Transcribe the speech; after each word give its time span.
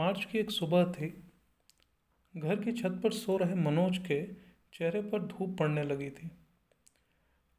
मार्च 0.00 0.24
की 0.24 0.38
एक 0.38 0.50
सुबह 0.50 0.84
थी। 0.92 1.06
घर 2.34 2.60
की 2.60 2.72
छत 2.72 3.00
पर 3.04 3.12
सो 3.12 3.36
रहे 3.36 3.54
मनोज 3.54 3.98
के 3.98 4.22
चेहरे 4.72 5.00
पर 5.02 5.22
धूप 5.22 5.56
पड़ने 5.58 5.82
लगी 5.84 6.08
थी। 6.10 6.30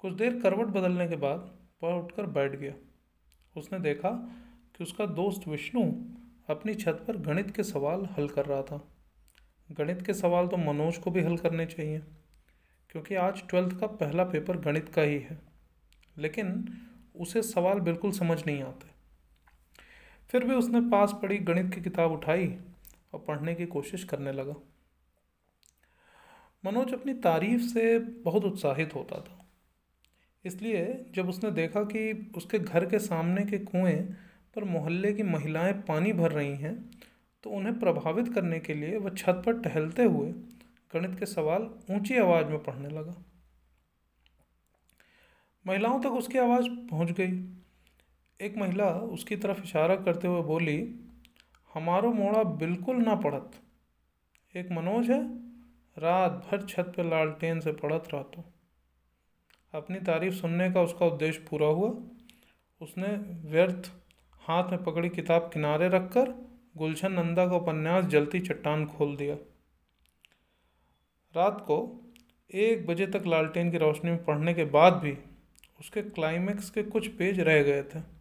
कुछ 0.04 0.14
देर 0.14 0.40
करवट 0.42 0.68
बदलने 0.68 1.08
के 1.08 1.16
बाद 1.16 1.50
वह 1.84 1.94
उठकर 1.94 2.26
बैठ 2.28 2.56
गया। 2.56 2.74
उसने 3.56 3.80
देखा 3.80 4.10
कि 4.76 4.84
उसका 4.84 5.06
दोस्त 5.06 5.48
विष्णु 5.48 5.84
अपनी 6.50 6.76
छत 6.76 7.04
पर 7.08 7.18
गणित 7.18 7.56
के 7.56 7.64
सवाल 7.64 8.06
हल 8.18 8.28
कर 8.28 8.46
रहा 8.46 8.62
था। 8.62 8.82
गणित 9.72 10.06
के 10.06 10.14
सवाल 10.14 10.48
तो 10.48 10.58
मनोज 10.58 10.98
को 10.98 11.12
भी 11.12 11.24
हल 11.24 11.38
करने 11.38 11.66
चाहिए, 11.66 12.00
क्योंकि 12.90 13.16
आज 13.16 13.44
ट्वेल्थ 13.50 13.80
का 13.80 13.88
पहला 13.88 14.24
पेपर 14.24 14.58
गणित 14.60 14.90
का 14.90 15.02
ही 15.02 15.20
है। 15.20 15.40
लेकिन 16.18 16.66
उसे 17.16 17.42
सवाल 17.42 17.80
बिल्कुल 17.80 18.12
समझ 18.12 18.46
नहीं 18.46 18.64
आते। 18.64 18.91
फिर 20.32 20.44
भी 20.44 20.56
उसने 20.56 20.82
पास 20.82 21.14
पड़ी 21.22 21.38
गणित 21.38 21.74
की 21.76 21.82
किताब 21.82 22.12
उठाई 22.12 22.48
और 23.14 23.20
पढ़ने 23.20 23.56
की 23.56 23.66
कोशिश 23.66 24.04
करने 24.04 24.32
लगा। 24.32 24.54
मनोज 26.66 26.94
अपनी 26.94 27.14
तारीफ़ 27.14 27.62
से 27.62 28.00
बहुत 28.00 28.46
उत्साहित 28.46 28.96
होता 28.96 29.20
था। 29.22 29.38
इसलिए 30.46 31.06
जब 31.16 31.30
उसने 31.30 31.52
देखा 31.52 31.84
कि 31.84 32.32
उसके 32.38 32.60
घर 32.60 32.86
के 32.86 33.00
सामने 33.00 33.46
के 33.46 33.58
कुएँ 33.58 33.96
पर 34.56 34.64
मोहल्ले 34.64 35.14
की 35.14 35.24
महिलाएँ 35.24 35.74
पानी 35.74 36.14
भर 36.14 36.32
रही 36.32 36.56
हैं 36.56 36.76
तो 37.44 37.50
उन्हें 37.50 37.80
प्रभावित 37.80 38.34
करने 38.34 38.60
के 38.60 38.74
लिए 38.74 38.98
वह 38.98 39.10
छत 39.10 39.42
पर 39.46 39.60
टहलते 39.60 40.04
हुए 40.04 40.32
गणित 40.96 41.20
के 41.20 41.26
सवाल 41.26 41.70
ऊँची 41.92 42.18
आवाज़ 42.18 42.46
में 42.46 42.64
पढ़ने 42.64 42.90
लगा। 42.90 43.16
महिलाओं 45.66 46.00
तक 46.02 46.12
उसकी 46.12 46.38
आवाज़ 46.38 46.70
पहुँच 46.90 47.12
गई। 47.12 47.61
एक 48.42 48.58
महिला 48.58 48.90
उसकी 48.90 49.36
तरफ़ 49.36 49.64
इशारा 49.64 49.96
करते 49.96 50.28
हुए 50.28 50.42
बोली, 50.42 50.96
हमारो 51.74 52.12
मोड़ा 52.12 52.44
बिल्कुल 52.44 52.96
ना 52.96 53.16
पढ़त। 53.16 53.52
एक 54.56 54.72
मनोज 54.72 55.12
है, 55.12 55.38
रात 55.98 56.32
भर 56.32 56.66
छत 56.66 56.94
पे 56.96 57.10
लालटेन 57.10 57.60
से 57.60 57.72
पढ़त 57.72 58.08
रहतो। 58.14 58.44
अपनी 59.74 60.00
तारीफ़ 60.00 60.34
सुनने 60.34 60.72
का 60.72 60.82
उसका 60.82 61.06
उद्देश्य 61.06 61.46
पूरा 61.50 61.68
हुआ। 61.68 61.90
उसने 62.82 63.08
व्यर्थ 63.50 63.92
हाथ 64.42 64.70
में 64.70 64.84
पकड़ी 64.84 65.10
किताब 65.10 65.50
किनारे 65.54 65.90
रखकर 65.90 66.32
गुलशन 66.78 67.12
नंदा 67.12 67.48
का 67.48 67.56
उपन्यास 67.56 68.06
जलती 68.06 68.40
चट्टान 68.40 68.86
खोल 68.86 69.16
दिया। 69.16 69.36
रात 71.36 71.62
को 71.62 71.78
एक 72.54 72.88
बजे 72.88 73.08
तक 73.08 73.24
लालटेन 73.28 73.72
की 73.72 73.78
रोशनी 73.78 74.12
में 74.12 74.24
पढ़ने 74.24 74.54
के 74.54 74.66
बाद 74.66 74.94
भी 74.94 75.18
उसके 75.80 76.02
क्लाइमेक्स 76.02 76.70
के 76.70 76.84
कुछ 76.84 77.08
पेज 77.08 77.40
रह 77.40 77.64
गए 77.64 77.84
थे। 77.84 78.21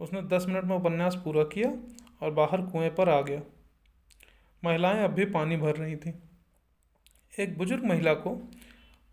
उसने 0.00 0.22
दस 0.22 0.46
मिनट 0.48 0.64
में 0.64 0.76
उपन्यास 0.76 1.14
पूरा 1.14 1.44
किया 1.44 1.72
और 2.22 2.30
बाहर 2.30 2.62
कुएँ 2.62 2.90
पर 2.90 3.08
आ 3.08 3.20
गया। 3.20 3.42
महिलाएँ 4.64 5.04
अब 5.04 5.10
भी 5.10 5.24
पानी 5.24 5.56
भर 5.56 5.76
रही 5.76 5.96
थीं। 5.96 6.12
एक 7.40 7.58
बुज़ुर्ग 7.58 7.84
महिला 7.84 8.14
को 8.14 8.30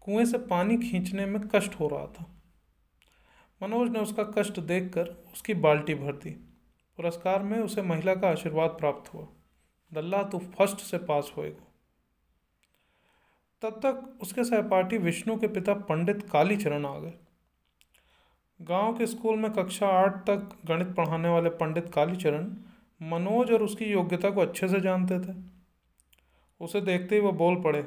कुएँ 0.01 0.25
से 0.25 0.37
पानी 0.37 0.77
खींचने 0.77 1.25
में 1.25 1.47
कष्ट 1.47 1.79
हो 1.79 1.87
रहा 1.87 2.07
था। 2.07 2.29
मनोज 3.63 3.89
ने 3.89 3.99
उसका 3.99 4.23
कष्ट 4.23 4.59
देखकर 4.59 5.07
उसकी 5.07 5.53
बाल्टी 5.53 5.95
भर 5.95 6.13
दी। 6.13 6.29
पुरस्कार 6.97 7.43
में 7.43 7.59
उसे 7.59 7.81
महिला 7.81 8.15
का 8.15 8.29
आशीर्वाद 8.29 8.69
प्राप्त 8.69 9.13
हुआ। 9.13 9.27
दल्ला, 9.93 10.23
तू 10.23 10.39
फ़र्स्ट 10.39 10.77
से 10.77 10.97
पास 10.97 11.33
होएगा। 11.37 11.67
तब 13.61 13.73
तक 13.85 14.19
उसके 14.21 14.43
सहपाठी 14.43 14.97
विष्णु 14.97 15.39
के 15.39 15.47
पिता 15.47 15.73
पंडित 15.73 16.29
कालीचरण 16.31 16.85
आ 16.85 16.99
गए। 16.99 17.13
गाँव 18.59 18.97
के 18.97 19.05
स्कूल 19.07 19.37
में 19.37 19.51
कक्षा 19.51 19.87
आठ 19.95 20.17
तक 20.27 20.49
गणित 20.65 20.93
पढ़ाने 20.95 21.29
वाले 21.29 21.49
पंडित 21.51 21.91
कालीचरण 21.93 22.45
मनोज 23.01 23.51
और 23.51 23.63
उसकी 23.63 23.85
योग्यता 23.85 24.29
को 24.29 24.41
अच्छे 24.41 24.67
से 24.67 24.79
जानते 24.81 25.19
थे। 25.19 25.33
उसे 26.61 26.81
देखते 26.81 27.15
ही 27.15 27.21
वह 27.21 27.31
बोल 27.33 27.61
पड़े, 27.61 27.81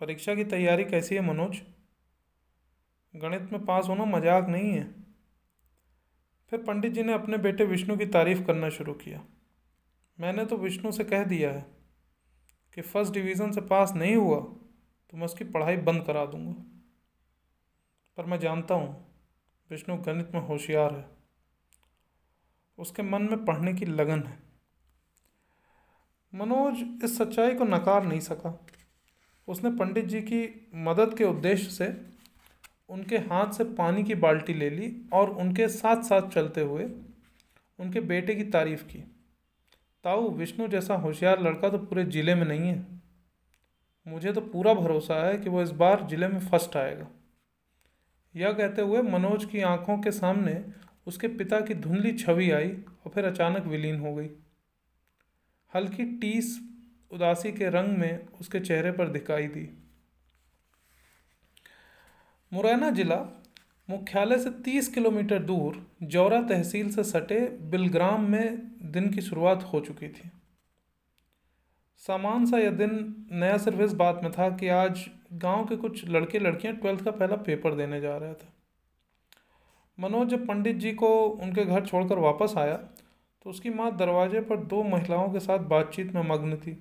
परीक्षा 0.00 0.34
की 0.34 0.44
तैयारी 0.46 0.84
कैसी 0.84 1.14
है 1.14 1.20
मनोज? 1.22 1.60
गणित 3.14 3.52
में 3.52 3.64
पास 3.64 3.88
होना 3.88 4.04
मज़ाक 4.06 4.48
नहीं 4.48 4.72
है। 4.72 4.84
फिर 6.52 6.62
पंडित 6.62 6.92
जी 6.92 7.02
ने 7.02 7.12
अपने 7.12 7.38
बेटे 7.38 7.64
विष्णु 7.66 7.96
की 7.96 8.06
तारीफ़ 8.08 8.42
करना 8.42 8.68
शुरू 8.70 8.92
किया। 8.96 9.22
मैंने 10.18 10.44
तो 10.44 10.56
विष्णु 10.58 10.92
से 10.92 11.04
कह 11.04 11.24
दिया 11.24 11.50
है 11.50 11.66
कि 12.76 12.82
फ़र्स्ट 12.82 13.12
डिवीज़न 13.12 13.52
से 13.52 13.60
पास 13.66 13.92
नहीं 13.96 14.14
हुआ 14.16 14.38
तो 14.38 15.16
मैं 15.16 15.24
उसकी 15.24 15.44
पढ़ाई 15.46 15.76
बंद 15.78 16.04
करा 16.06 16.24
दूँगा। 16.26 16.62
पर 18.18 18.26
मैं 18.26 18.38
जानता 18.40 18.74
हूँ 18.74 18.96
विष्णु 19.70 19.96
गणित 19.96 20.34
में 20.34 20.40
होशियार 20.40 20.94
है। 20.94 21.04
उसके 22.78 23.02
मन 23.02 23.22
में 23.22 23.44
पढ़ने 23.44 23.72
की 23.74 23.86
लगन 23.86 24.22
है। 24.22 24.38
मनोज 26.32 27.04
इस 27.04 27.16
सच्चाई 27.18 27.54
को 27.54 27.64
नकार 27.64 28.04
नहीं 28.04 28.20
सका। 28.20 28.58
उसने 29.48 29.70
पंडित 29.70 30.04
जी 30.04 30.20
की 30.22 30.70
मदद 30.74 31.16
के 31.18 31.24
उद्देश्य 31.24 31.70
से 31.70 31.86
उनके 32.88 33.18
हाथ 33.18 33.52
से 33.52 33.64
पानी 33.64 34.04
की 34.04 34.14
बाल्टी 34.14 34.54
ले 34.54 34.70
ली 34.70 34.90
और 35.12 35.30
उनके 35.30 35.68
साथ 35.68 36.02
साथ 36.02 36.28
चलते 36.30 36.60
हुए 36.60 36.84
उनके 37.78 38.00
बेटे 38.00 38.34
की 38.34 38.44
तारीफ़ 38.44 38.84
की। 38.84 38.98
ताऊ, 40.04 40.30
विष्णु 40.30 40.68
जैसा 40.68 40.94
होशियार 40.94 41.42
लड़का 41.42 41.68
तो 41.68 41.78
पूरे 41.78 42.04
ज़िले 42.04 42.34
में 42.34 42.46
नहीं 42.46 42.68
है। 42.68 43.00
मुझे 44.06 44.32
तो 44.32 44.40
पूरा 44.40 44.74
भरोसा 44.74 45.14
है 45.26 45.38
कि 45.38 45.48
वो 45.48 45.62
इस 45.62 45.70
बार 45.70 46.06
ज़िले 46.08 46.28
में 46.28 46.40
फ़र्स्ट 46.40 46.76
आएगा। 46.76 47.06
यह 48.38 48.52
कहते 48.52 48.82
हुए 48.82 49.02
मनोज 49.02 49.44
की 49.44 49.60
आँखों 49.60 49.98
के 49.98 50.10
सामने 50.10 50.64
उसके 51.06 51.28
पिता 51.28 51.60
की 51.60 51.74
धुंधली 51.74 52.12
छवि 52.12 52.50
आई 52.50 52.68
और 52.68 53.10
फिर 53.14 53.24
अचानक 53.24 53.64
विलीन 53.64 54.00
हो 54.00 54.14
गई। 54.14 54.28
हल्की 55.74 56.04
टीस 56.04 56.60
उदासी 57.10 57.52
के 57.52 57.68
रंग 57.68 57.98
में 57.98 58.26
उसके 58.40 58.60
चेहरे 58.60 58.92
पर 58.92 59.08
दिखाई 59.08 59.46
दी। 59.46 59.82
मुरैना 62.52 62.90
जिला, 62.90 63.44
मुख्यालय 63.90 64.38
से 64.38 64.50
30 64.50 64.88
किलोमीटर 64.88 65.38
दूर, 65.38 65.86
जौरा 66.02 66.42
तहसील 66.42 66.90
से 66.90 67.04
सटे 67.04 67.40
बिलग्राम 67.48 68.30
में 68.30 68.76
दिन 68.82 69.10
की 69.10 69.20
शुरुआत 69.20 69.62
हो 69.62 69.80
चुकी 69.80 70.08
थी। 70.08 70.30
सामान 72.02 72.44
सा 72.46 72.58
यह 72.58 72.70
दिन 72.72 72.92
नया 73.32 73.56
सिर्फ़ 73.58 73.80
इस 73.82 73.92
बात 73.94 74.20
में 74.22 74.30
था 74.32 74.48
कि 74.56 74.68
आज 74.70 75.04
गाँव 75.34 75.64
के 75.66 75.76
कुछ 75.76 76.04
लड़के 76.06 76.38
लड़कियाँ 76.38 76.74
ट्वेल्थ 76.76 77.04
का 77.04 77.10
पहला 77.12 77.36
पेपर 77.38 77.74
देने 77.74 78.00
जा 78.00 78.16
रहे 78.16 78.34
थे। 78.34 78.46
मनोज 79.98 80.28
जब 80.28 80.46
पंडित 80.46 80.76
जी 80.76 80.92
को 80.94 81.08
उनके 81.24 81.64
घर 81.64 81.86
छोड़कर 81.86 82.18
वापस 82.18 82.54
आया 82.58 82.76
तो 82.76 83.50
उसकी 83.50 83.70
माँ 83.70 83.90
दरवाजे 83.96 84.40
पर 84.40 84.64
दो 84.64 84.82
महिलाओं 84.84 85.28
के 85.32 85.40
साथ 85.40 85.58
बातचीत 85.68 86.14
में 86.14 86.22
मग्न 86.24 86.56
थी। 86.56 86.78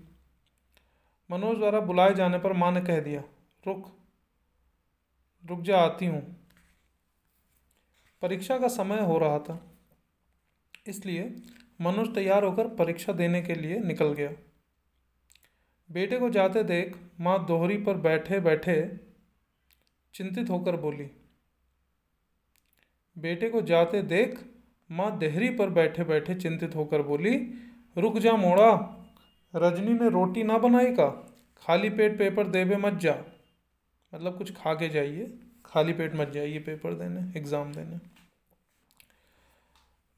मनोज 1.30 1.58
द्वारा 1.58 1.80
बुलाए 1.82 2.14
जाने 2.14 2.38
पर 2.40 2.54
माँ 2.54 2.72
ने 2.72 2.82
कह 2.82 3.00
दिया, 3.02 3.24
रुक 3.64 3.92
रुक 5.44 5.62
जा, 5.62 5.78
आती 5.78 6.06
हूँ। 6.06 6.22
परीक्षा 8.22 8.58
का 8.58 8.68
समय 8.70 9.02
हो 9.02 9.18
रहा 9.18 9.40
था, 9.40 9.60
इसलिए 10.88 11.24
मनोज 11.82 12.14
तैयार 12.16 12.44
होकर 12.44 12.68
परीक्षा 12.76 13.14
देने 13.14 13.42
के 13.42 13.56
लिए 13.56 13.80
निकल 13.82 14.14
गया। 14.14 14.30
बेटे 15.90 16.20
को 16.20 16.30
जाते 16.30 16.64
देख 16.66 16.96
माँ 17.20 17.46
दोहरी 17.48 17.78
पर 17.80 17.98
बैठे 18.00 18.40
बैठे 18.40 18.76
चिंतित 20.14 20.50
होकर 20.50 20.76
बोली, 20.78 21.10
बेटे 23.18 23.50
को 23.50 23.62
जाते 23.64 24.02
देख 24.04 24.38
माँ 24.90 25.18
देहरी 25.20 25.50
पर 25.52 25.70
बैठे 25.70 26.04
बैठे 26.04 26.36
चिंतित 26.36 26.76
होकर 26.76 27.02
बोली, 27.02 27.32
रुक 27.96 28.18
जा 28.18 28.36
मोड़ा, 28.36 28.70
रजनी 29.54 29.94
ने 29.94 30.10
रोटी 30.10 30.44
ना 30.44 30.58
बनाई 30.58 30.92
का? 30.94 31.08
खाली 31.64 31.90
पेट 31.90 32.18
पेपर 32.18 32.48
देवे 32.48 32.78
मत 32.78 33.00
जा। 33.00 33.16
मतलब 34.14 34.38
कुछ 34.38 34.54
खा 34.54 34.74
के 34.74 34.90
जाइए, 34.90 35.26
खाली 35.66 35.94
पेट 35.94 36.16
मत 36.16 36.30
जाइए 36.30 36.60
पेपर 36.60 36.94
देने, 36.94 37.22
एग्ज़ाम 37.40 37.72
देने। 37.74 38.00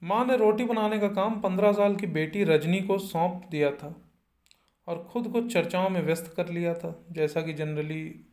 माँ 0.01 0.25
ने 0.25 0.37
रोटी 0.37 0.65
बनाने 0.65 0.99
का 0.99 1.07
काम 1.13 1.39
पंद्रह 1.41 1.71
साल 1.73 1.95
की 1.95 2.07
बेटी 2.09 2.43
रजनी 2.45 2.81
को 2.81 2.97
सौंप 2.99 3.47
दिया 3.51 3.71
था। 3.73 3.93
और 4.89 5.07
ख़ुद 5.13 5.27
को 5.27 5.41
चर्चाओं 5.41 5.89
में 5.89 6.01
व्यस्त 6.01 6.33
कर 6.37 6.49
लिया 6.49 6.73
था। 6.73 7.05
जैसा 7.11 7.41
कि 7.41 7.53
जनरली 7.53 8.25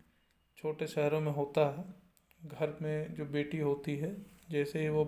छोटे 0.56 0.86
शहरों 0.86 1.20
में 1.20 1.32
होता 1.32 1.66
है, 1.78 1.84
घर 2.48 2.76
में 2.82 3.14
जो 3.14 3.24
बेटी 3.24 3.58
होती 3.58 3.96
है, 3.96 4.16
जैसे 4.50 4.80
ही 4.80 4.88
वो 4.88 5.04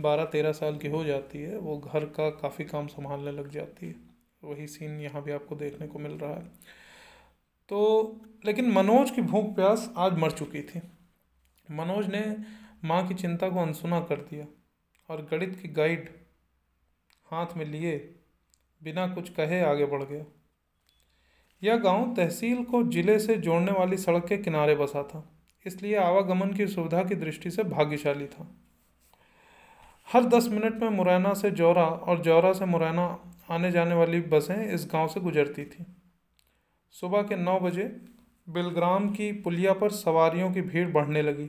बारह 0.00 0.24
तेरह 0.24 0.52
साल 0.52 0.76
की 0.76 0.88
हो 0.88 1.04
जाती 1.04 1.38
है, 1.38 1.58
वो 1.58 1.78
घर 1.78 2.04
का 2.04 2.30
काफ़ी 2.30 2.64
काम 2.64 2.86
संभालने 2.86 3.32
लग 3.32 3.50
जाती 3.50 3.86
है। 3.86 3.94
वही 4.44 4.66
सीन 4.66 5.00
यहाँ 5.00 5.22
भी 5.22 5.32
आपको 5.32 5.56
देखने 5.56 5.86
को 5.86 5.98
मिल 5.98 6.12
रहा 6.12 6.34
है। 6.34 6.44
तो 7.68 8.20
लेकिन 8.44 8.70
मनोज 8.72 9.10
की 9.10 9.22
भूख 9.22 9.54
प्यास 9.54 9.92
आज 9.96 10.12
मर 10.12 10.30
चुकी 10.30 10.62
थी। 10.62 10.82
मनोज 11.70 12.06
ने 12.06 12.36
माँ 12.84 13.08
की 13.08 13.14
चिंता 13.14 13.48
को 13.48 13.60
अनसुना 13.60 14.00
कर 14.00 14.16
दिया 14.16 14.46
और 15.08 15.22
गणित 15.30 15.58
की 15.62 15.68
गाइड 15.68 16.08
हाथ 17.26 17.56
में 17.56 17.64
लिए, 17.64 17.96
बिना 18.82 19.06
कुछ 19.08 19.28
कहे 19.28 19.60
आगे 19.60 19.86
बढ़ 19.86 20.02
गया। 20.02 20.24
यह 21.64 21.76
गाँव 21.78 22.14
तहसील 22.16 22.62
को 22.64 22.82
ज़िले 22.84 23.18
से 23.18 23.34
जोड़ने 23.38 23.72
वाली 23.72 23.96
सड़क 23.96 24.26
के 24.28 24.36
किनारे 24.38 24.74
बसा 24.76 25.02
था, 25.02 25.22
इसलिए 25.66 25.96
आवागमन 25.98 26.52
की 26.52 26.66
सुविधा 26.66 27.02
की 27.02 27.14
दृष्टि 27.16 27.50
से 27.50 27.62
भाग्यशाली 27.64 28.26
था। 28.26 28.46
हर 30.08 30.24
दस 30.26 30.48
मिनट 30.48 30.82
में 30.82 30.88
मुरैना 30.88 31.32
से 31.34 31.50
जौरा 31.52 31.84
और 31.84 32.20
जौरा 32.22 32.52
से 32.52 32.64
मुरैना 32.66 33.06
आने 33.50 33.70
जाने 33.72 33.94
वाली 33.94 34.20
बसें 34.28 34.64
इस 34.64 34.86
गाँव 34.92 35.08
से 35.08 35.20
गुजरती 35.20 35.64
थीं। 35.64 35.84
सुबह 36.94 37.22
के 37.22 37.36
नौ 37.36 37.58
बजे 37.60 37.84
बिलग्राम 38.46 39.08
की 39.10 39.30
पुलिया 39.42 39.72
पर 39.72 39.90
सवारियों 39.92 40.50
की 40.52 40.60
भीड़ 40.62 40.88
बढ़ने 40.88 41.22
लगी। 41.22 41.48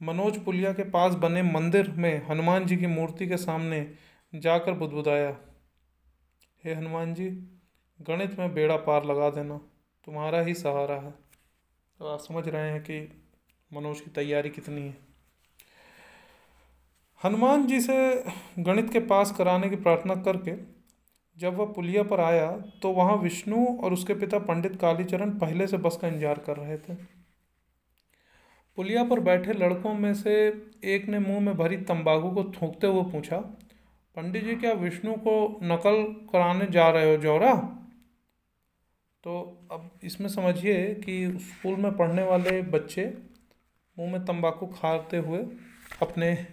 मनोज 0.00 0.38
पुलिया 0.44 0.72
के 0.72 0.84
पास 0.90 1.14
बने 1.16 1.42
मंदिर 1.44 1.90
में 1.96 2.26
हनुमान 2.28 2.66
जी 2.66 2.76
की 2.76 2.86
मूर्ति 2.88 3.26
के 3.26 3.36
सामने 3.38 3.86
जाकर 4.32 4.72
बुदबुदाया, 4.74 5.36
हे 6.64 6.74
हनुमान 6.74 7.14
जी 7.14 7.28
गणित 8.00 8.38
में 8.38 8.54
बेड़ा 8.54 8.76
पार 8.78 9.04
लगा 9.04 9.30
देना। 9.30 9.56
तुम्हारा 10.06 10.40
ही 10.40 10.54
सहारा 10.54 10.94
है। 10.96 11.10
तो 12.00 12.06
आप 12.06 12.20
समझ 12.20 12.46
रहे 12.48 12.70
हैं 12.70 12.80
कि 12.82 13.00
मनोज 13.70 14.00
की 14.00 14.10
तैयारी 14.10 14.50
कितनी 14.50 14.80
है। 14.80 14.96
हनुमान 17.20 17.66
जी 17.66 17.80
से 17.80 17.96
गणित 18.58 18.92
के 18.92 19.00
पास 19.06 19.30
कराने 19.32 19.68
की 19.68 19.76
प्रार्थना 19.78 20.14
करके 20.22 20.52
जब 21.36 21.54
वह 21.54 21.72
पुलिया 21.72 22.02
पर 22.02 22.20
आया 22.20 22.50
तो 22.82 22.90
वहाँ 22.92 23.16
विष्णु 23.16 23.64
और 23.76 23.92
उसके 23.92 24.14
पिता 24.14 24.38
पंडित 24.40 24.76
कालीचरण 24.80 25.30
पहले 25.38 25.66
से 25.66 25.76
बस 25.78 25.96
का 26.02 26.08
इंतज़ार 26.08 26.38
कर 26.38 26.56
रहे 26.56 26.76
थे। 26.78 26.94
पुलिया 28.78 29.04
पर 29.04 29.20
बैठे 29.20 29.52
लड़कों 29.52 29.94
में 29.94 30.12
से 30.14 30.34
एक 30.86 31.08
ने 31.08 31.18
मुँह 31.18 31.40
में 31.40 31.56
भरी 31.56 31.76
तंबाकू 31.84 32.30
को 32.30 32.44
थूकते 32.52 32.86
हुए 32.86 33.02
पूछा, 33.12 33.36
पंडित 34.16 34.44
जी, 34.44 34.54
क्या 34.56 34.72
विष्णु 34.74 35.14
को 35.18 35.34
नकल 35.62 36.02
कराने 36.32 36.66
जा 36.66 36.88
रहे 36.88 37.10
हो, 37.10 37.16
जौरा? 37.16 37.52
तो 39.24 39.58
अब 39.72 39.90
इसमें 40.04 40.28
समझिए 40.28 40.94
कि 40.94 41.38
स्कूल 41.38 41.76
में 41.76 41.96
पढ़ने 41.96 42.22
वाले 42.22 42.62
बच्चे 42.62 43.04
मुँह 43.98 44.12
में 44.12 44.24
तंबाकू 44.24 44.66
खाते 44.66 45.16
हुए 45.16 45.38
अपने 46.02 46.46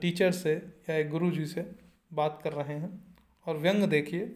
टीचर 0.00 0.32
से 0.32 0.54
या 0.90 0.96
एक 0.96 1.10
गुरु 1.10 1.30
जी 1.30 1.46
से 1.46 1.70
बात 2.12 2.40
कर 2.44 2.52
रहे 2.52 2.78
हैं 2.78 2.90
और 3.46 3.56
व्यंग 3.56 3.84
देखिए 3.84 4.26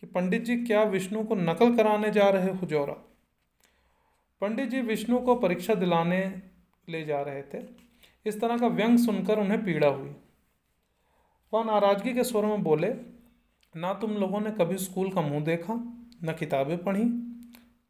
कि 0.00 0.06
पंडित 0.06 0.42
जी 0.42 0.56
क्या 0.56 0.82
विष्णु 0.82 1.24
को 1.24 1.34
नकल 1.34 1.76
कराने 1.76 2.10
जा 2.10 2.28
रहे 2.28 2.50
हो 2.50 2.66
जौरा? 2.66 2.94
पंडित 4.40 4.68
जी 4.68 4.80
विष्णु 4.80 5.18
को 5.18 5.34
परीक्षा 5.34 5.74
दिलाने 5.74 6.42
ले 6.88 7.04
जा 7.04 7.22
रहे 7.22 7.42
थे। 7.42 7.64
इस 8.26 8.40
तरह 8.40 8.58
का 8.58 8.66
व्यंग 8.66 8.98
सुनकर 8.98 9.38
उन्हें 9.38 9.64
पीड़ा 9.64 9.88
हुई। 9.88 10.14
वह 11.52 11.64
नाराज़गी 11.64 12.12
के 12.12 12.24
स्वर 12.24 12.46
में 12.46 12.62
बोले 12.62 13.19
ना 13.74 13.92
तुम 13.94 14.10
लोगों 14.10 14.40
ने 14.40 14.50
कभी 14.50 14.76
स्कूल 14.78 15.10
का 15.10 15.20
मुँह 15.20 15.44
देखा, 15.44 15.74
न 16.24 16.34
किताबें 16.38 16.76
पढ़ी। 16.78 17.04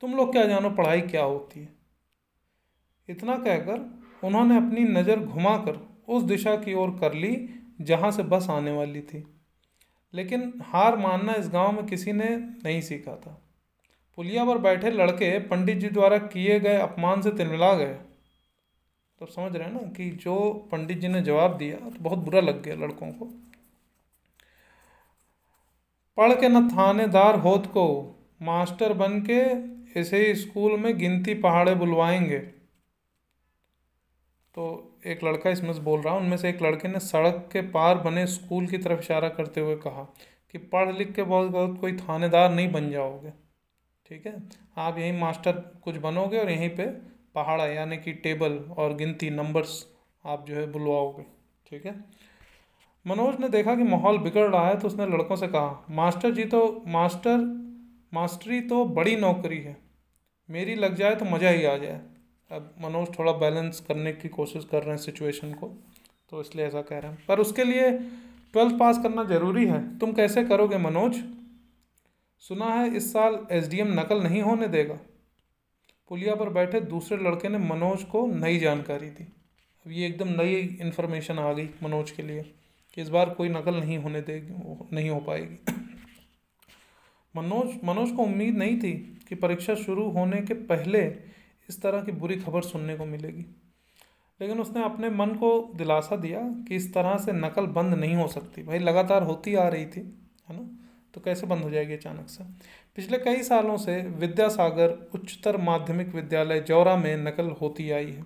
तुम 0.02 0.14
लोग 0.14 0.32
क्या 0.32 0.44
जानो 0.46 0.70
पढ़ाई 0.70 1.00
क्या 1.00 1.22
होती 1.22 1.60
है। 1.60 1.68
इतना 3.08 3.36
कहकर 3.36 4.26
उन्होंने 4.26 4.56
अपनी 4.56 4.84
नज़र 4.84 5.20
घुमाकर 5.20 5.78
उस 6.08 6.22
दिशा 6.22 6.54
की 6.56 6.74
ओर 6.74 6.90
कर 6.90 7.14
ली, 7.14 7.48
जहाँ 7.80 8.10
से 8.10 8.22
बस 8.22 8.46
आने 8.50 8.70
वाली 8.70 9.00
थी। 9.00 9.24
लेकिन 10.14 10.52
हार 10.64 10.96
मानना 10.96 11.32
इस 11.32 11.48
गाँव 11.48 11.72
में 11.72 11.84
किसी 11.86 12.12
ने 12.12 12.28
नहीं 12.36 12.80
सीखा 12.80 13.16
था। 13.16 13.40
पुलिया 14.18 14.44
पर 14.44 14.58
बैठे 14.58 14.90
लड़के 14.90 15.38
पंडित 15.38 15.78
जी 15.78 15.88
द्वारा 15.88 16.18
किए 16.18 16.58
गए 16.60 16.78
अपमान 16.78 17.22
से 17.22 17.30
तिलमिला 17.30 17.72
गए। 17.74 17.94
तो 19.20 19.26
समझ 19.26 19.54
रहे 19.56 19.68
हैं 19.68 19.72
ना 19.74 19.88
कि 19.88 20.10
जो 20.10 20.50
पंडित 20.72 20.98
जी 20.98 21.08
ने 21.08 21.20
जवाब 21.20 21.56
दिया 21.56 21.76
तो 21.80 22.00
बहुत 22.00 22.18
बुरा 22.18 22.40
लग 22.40 22.62
गया 22.62 22.74
लड़कों 22.76 23.10
को। 23.12 23.30
पढ़ 26.16 26.40
के 26.40 26.48
न 26.48 26.68
थानेदार 26.68 27.34
होत 27.36 27.66
को, 27.66 28.16
मास्टर 28.42 28.92
बन 28.92 29.26
के 29.30 29.40
ऐसे 30.00 30.26
ही 30.26 30.34
स्कूल 30.34 30.80
में 30.80 30.98
गिनती 30.98 31.34
पहाड़े 31.34 31.74
बुलवाएँगे। 31.74 32.38
तो 34.54 34.64
एक 35.06 35.24
लड़का 35.24 35.50
इसमें 35.50 35.72
से 35.72 35.80
बोल 35.80 36.00
रहा 36.00 36.14
हूँ 36.14 36.22
उनमें 36.22 36.36
से 36.36 36.48
एक 36.48 36.62
लड़के 36.62 36.88
ने 36.88 37.00
सड़क 37.00 37.48
के 37.52 37.60
पार 37.60 37.98
बने 37.98 38.26
स्कूल 38.26 38.66
की 38.66 38.78
तरफ़ 38.78 39.00
इशारा 39.00 39.28
करते 39.28 39.60
हुए 39.60 39.76
कहा 39.76 40.14
कि 40.52 40.58
पढ़ 40.58 40.92
लिख 40.92 41.12
के 41.12 41.22
बहुत 41.22 41.50
बहुत 41.50 41.78
कोई 41.80 41.96
थानेदार 41.96 42.52
नहीं 42.52 42.72
बन 42.72 42.90
जाओगे। 42.90 43.30
ठीक 44.06 44.26
है? 44.26 44.48
आप 44.76 44.98
यहीं 44.98 45.20
मास्टर 45.20 45.52
कुछ 45.52 45.96
बनोगे 45.96 46.38
और 46.38 46.50
यहीं 46.50 46.70
पे 46.70 46.86
पहाड़ा, 47.34 47.66
यानी 47.66 47.96
कि 47.96 48.12
टेबल 48.12 48.58
और 48.58 48.94
गिनती, 48.94 49.30
नंबर्स 49.30 49.86
आप 50.24 50.46
जो 50.46 50.54
है 50.54 50.72
बुलवाओगे। 50.72 51.22
ठीक 51.70 51.86
है? 51.86 52.04
मनोज 53.06 53.40
ने 53.40 53.48
देखा 53.48 53.74
कि 53.74 53.82
माहौल 53.82 54.18
बिगड़ 54.18 54.48
रहा 54.50 54.66
है 54.68 54.78
तो 54.80 54.86
उसने 54.86 55.06
लड़कों 55.06 55.36
से 55.36 55.46
कहा, 55.48 55.86
मास्टर 55.90 56.30
जी 56.30 56.44
तो 56.44 56.60
मास्टर, 56.86 57.38
मास्टरी 58.12 58.60
तो 58.62 58.84
बड़ी 58.86 59.16
नौकरी 59.16 59.58
है। 59.58 59.76
मेरी 60.48 60.74
लग 60.74 60.94
जाए 60.94 61.14
तो 61.14 61.24
मज़ा 61.24 61.50
ही 61.50 61.64
आ 61.64 61.76
जाए। 61.76 62.00
अब 62.50 62.74
मनोज 62.80 63.08
थोड़ा 63.18 63.32
बैलेंस 63.34 63.80
करने 63.80 64.12
की 64.12 64.28
कोशिश 64.30 64.64
कर 64.64 64.82
रहे 64.82 64.90
हैं 64.90 64.98
सिचुएशन 64.98 65.52
को 65.52 65.66
तो 66.32 66.40
इसलिए 66.40 66.66
ऐसा 66.66 66.82
कह 66.82 66.98
रहे 66.98 67.10
हैं। 67.10 67.24
पर 67.28 67.40
उसके 67.40 67.64
लिए 67.64 67.90
ट्वेल्थ 68.54 68.78
पास 68.78 68.98
करना 69.02 69.24
ज़रूरी 69.24 69.66
है। 69.66 69.98
तुम 69.98 70.12
कैसे 70.12 70.44
करोगे 70.44 70.78
मनोज? 70.78 71.22
सुना 72.44 72.66
है 72.66 72.96
इस 72.96 73.12
साल 73.12 73.38
एसडीएम 73.52 73.92
नकल 74.00 74.22
नहीं 74.22 74.42
होने 74.42 74.68
देगा। 74.68 74.98
पुलिया 76.10 76.34
पर 76.34 76.48
बैठे 76.50 76.80
दूसरे 76.82 77.18
लड़के 77.18 77.48
ने 77.48 77.58
मनोज 77.58 78.02
को 78.04 78.26
नई 78.28 78.58
जानकारी 78.58 79.08
दी। 79.08 79.24
अब 79.86 79.92
ये 79.92 80.06
एकदम 80.06 80.28
नई 80.40 80.54
इन्फॉर्मेशन 80.80 81.38
आ 81.38 81.52
गई 81.52 81.68
मनोज 81.82 82.10
के 82.10 82.22
लिए। 82.22 82.44
कि 82.94 83.02
इस 83.02 83.08
बार 83.08 83.30
कोई 83.30 83.48
नकल 83.48 83.74
नहीं 83.74 83.98
होने 83.98 84.20
देगी 84.20 84.86
नहीं 84.96 85.10
हो 85.10 85.20
पाएगी। 85.20 85.72
मनोज 87.36 87.84
मनोज 87.84 88.10
को 88.10 88.22
उम्मीद 88.22 88.56
नहीं 88.56 88.78
थी 88.78 89.20
कि 89.28 89.34
परीक्षा 89.34 89.74
शुरू 89.74 90.10
होने 90.10 90.40
के 90.40 90.54
पहले 90.54 91.00
इस 91.68 91.82
तरह 91.82 92.02
की 92.02 92.12
बुरी 92.12 92.36
खबर 92.36 92.62
सुनने 92.62 92.96
को 92.96 93.06
मिलेगी। 93.06 93.46
लेकिन 94.40 94.60
उसने 94.60 94.84
अपने 94.84 95.10
मन 95.10 95.26
को 95.26 95.72
दिलासा 95.74 96.16
दिया 96.16 96.40
कि 96.40 96.76
इस 96.76 96.94
तरह 96.94 97.16
से 97.16 97.32
नकल 97.32 97.66
बंद 97.66 97.94
नहीं 97.94 98.14
हो 98.14 98.28
सकती। 98.28 98.62
भाई, 98.62 98.78
लगातार 98.78 99.22
होती 99.22 99.54
आ 99.54 99.68
रही 99.68 99.86
थी, 99.86 100.30
है 100.48 100.56
ना? 100.56 100.86
तो 101.14 101.20
कैसे 101.20 101.46
बंद 101.46 101.62
हो 101.62 101.70
जाएगी 101.70 101.92
अचानक 101.92 102.28
से? 102.28 102.44
पिछले 102.96 103.18
कई 103.18 103.42
सालों 103.42 103.76
से 103.76 104.02
विद्यासागर 104.02 105.10
उच्चतर 105.14 105.56
माध्यमिक 105.56 106.08
विद्यालय 106.08 106.60
जौरा 106.60 106.96
में 106.96 107.16
नकल 107.16 107.50
होती 107.50 107.90
आई 107.90 108.10
है। 108.10 108.24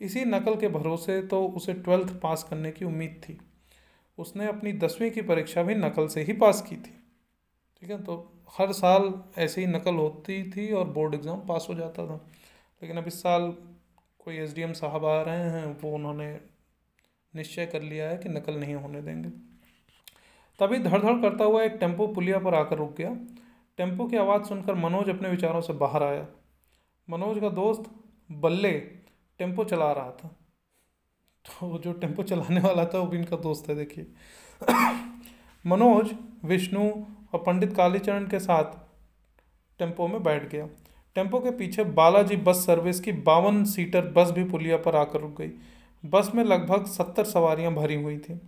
इसी 0.00 0.24
नकल 0.24 0.56
के 0.56 0.68
भरोसे 0.68 1.22
तो 1.22 1.46
उसे 1.46 1.74
ट्वेल्थ 1.74 2.20
पास 2.20 2.46
करने 2.50 2.70
की 2.70 2.84
उम्मीद 2.84 3.20
थी। 3.28 3.38
उसने 4.18 4.46
अपनी 4.46 4.72
दसवीं 4.78 5.10
की 5.10 5.22
परीक्षा 5.22 5.62
भी 5.62 5.74
नकल 5.74 6.08
से 6.08 6.22
ही 6.22 6.32
पास 6.34 6.60
की 6.62 6.76
थी। 6.76 6.94
ठीक 7.82 7.90
है 7.90 8.02
तो 8.04 8.16
हर 8.58 8.72
साल 8.72 9.12
ऐसे 9.38 9.60
ही 9.60 9.66
नकल 9.66 9.94
होती 9.94 10.42
थी 10.50 10.70
और 10.72 10.88
बोर्ड 10.88 11.14
एग्ज़ाम 11.14 11.40
पास 11.40 11.66
हो 11.70 11.74
जाता 11.74 12.06
था। 12.06 12.14
लेकिन 12.82 12.96
अब 12.96 13.06
इस 13.06 13.22
साल 13.22 13.54
कोई 14.20 14.36
एसडीएम 14.36 14.72
साहब 14.72 15.04
आ 15.04 15.20
रहे 15.22 15.50
हैं, 15.50 15.66
वो 15.82 15.94
उन्होंने 15.94 16.28
निश्चय 17.34 17.66
कर 17.66 17.82
लिया 17.82 18.08
है 18.08 18.16
कि 18.18 18.28
नकल 18.28 18.54
नहीं 18.54 18.74
होने 18.74 19.02
देंगे। 19.02 19.28
तभी 20.58 20.78
धड़धड़ 20.78 21.20
करता 21.22 21.44
हुआ 21.44 21.62
एक 21.62 21.76
टेंपो 21.80 22.06
पुलिया 22.06 22.38
पर 22.38 22.54
आकर 22.54 22.78
रुक 22.78 22.94
गया। 22.96 23.14
टेंपो 23.78 24.06
की 24.06 24.16
आवाज़ 24.16 24.42
सुनकर 24.42 24.74
मनोज 24.74 25.08
अपने 25.10 25.28
विचारों 25.28 25.60
से 25.60 25.72
बाहर 25.74 26.02
आया। 26.02 26.26
मनोज 27.08 27.40
का 27.40 27.48
दोस्त 27.50 27.90
बल्ले 28.32 28.72
टेंपो 29.40 29.64
चला 29.64 29.90
रहा 29.92 30.10
था। 30.12 30.34
तो 31.44 31.78
जो 31.78 31.92
टेंपो 31.92 32.22
चलाने 32.22 32.60
वाला 32.60 32.84
था 32.84 32.98
वो 32.98 33.06
भी 33.06 33.18
इनका 33.18 33.36
दोस्त 33.36 33.68
है, 33.68 33.74
देखिए। 33.76 34.06
मनोज, 35.64 36.10
विष्णु 36.44 36.88
और 37.32 37.42
पंडित 37.46 37.74
कालीचरण 37.76 38.26
के 38.26 38.38
साथ 38.38 38.78
टेंपो 39.80 40.06
में 40.08 40.22
बैठ 40.22 40.48
गया। 40.50 40.66
टेंपो 41.16 41.38
के 41.40 41.50
पीछे 41.50 41.84
बालाजी 41.84 42.36
बस 42.36 42.64
सर्विस 42.66 43.00
की 43.00 43.12
बावन 43.12 43.64
सीटर 43.64 44.06
बस 44.08 44.30
भी 44.30 44.44
पुलिया 44.44 44.76
पर 44.76 44.96
आकर 44.96 45.20
रुक 45.20 45.36
गई। 45.38 45.50
बस 46.04 46.30
में 46.34 46.42
लगभग 46.44 46.86
सत्तर 46.86 47.24
सवारियाँ 47.24 47.72
भरी 47.74 47.94
हुई 47.94 48.18
थी। 48.18 48.40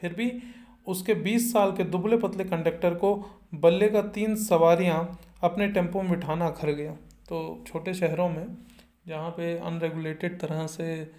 फिर 0.00 0.14
भी 0.14 0.30
उसके 0.86 1.14
20 1.14 1.52
साल 1.52 1.72
के 1.72 1.84
दुबले 1.84 2.16
पतले 2.16 2.44
कंडक्टर 2.44 2.94
को 2.94 3.14
बल्ले 3.54 3.88
का 3.88 4.02
तीन 4.02 4.36
सवारियाँ 4.36 5.18
अपने 5.42 5.68
टेंपो 5.68 6.02
में 6.02 6.10
बिठाना 6.10 6.46
अखर 6.46 6.70
गया। 6.70 6.92
तो 7.28 7.64
छोटे 7.66 7.94
शहरों 7.94 8.28
में, 8.28 8.56
जहाँ 9.06 9.30
पे 9.30 9.56
अनरेगुलेटेड 9.58 10.40
तरह 10.40 10.66
से 10.66 11.10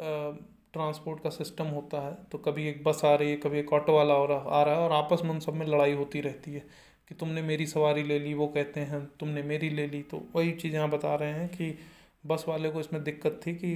ट्रांसपोर्ट 0.00 1.22
का 1.22 1.30
सिस्टम 1.30 1.66
होता 1.66 2.00
है 2.00 2.14
तो 2.32 2.38
कभी 2.38 2.66
एक 2.68 2.82
बस 2.84 3.00
आ 3.04 3.14
रही 3.14 3.30
है, 3.30 3.36
कभी 3.36 3.58
एक 3.58 3.72
ऑटो 3.72 3.92
वाला 3.92 4.14
आ 4.14 4.62
रहा 4.62 4.74
है 4.74 4.80
और 4.80 4.92
आपस 4.94 5.22
में 5.24 5.30
उन 5.30 5.40
सब 5.40 5.54
में 5.54 5.66
लड़ाई 5.66 5.92
होती 5.92 6.20
रहती 6.20 6.52
है 6.52 6.60
कि 7.08 7.14
तुमने 7.14 7.42
मेरी 7.42 7.66
सवारी 7.66 8.02
ले 8.02 8.18
ली, 8.18 8.34
वो 8.34 8.46
कहते 8.46 8.80
हैं, 8.80 9.04
तुमने 9.20 9.42
मेरी 9.42 9.70
ले 9.70 9.86
ली 9.86 10.02
तो 10.02 10.22
वही 10.34 10.52
चीज़ 10.52 10.74
यहाँ 10.74 10.88
बता 10.90 11.14
रहे 11.14 11.32
हैं 11.32 11.48
कि 11.48 11.78
बस 12.24 12.44
वाले 12.48 12.70
को 12.70 12.80
इसमें 12.80 13.02
दिक्कत 13.04 13.40
थी 13.46 13.54
कि 13.54 13.74